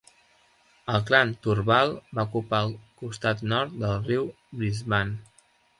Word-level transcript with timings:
El 0.93 1.03
clan 1.09 1.33
Turrbal 1.43 1.93
va 2.21 2.27
ocupar 2.31 2.63
el 2.69 2.75
costat 3.03 3.47
nord 3.55 3.81
del 3.85 4.05
riu 4.13 4.29
Brisbane. 4.61 5.45